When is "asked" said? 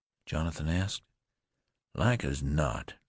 0.67-1.03